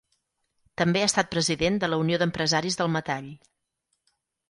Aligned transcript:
També 0.81 1.03
ha 1.03 1.09
estat 1.09 1.29
president 1.35 1.79
de 1.85 1.91
la 1.93 2.01
Unió 2.07 2.21
d'Empresaris 2.25 2.81
del 2.83 2.93
Metall. 2.99 3.33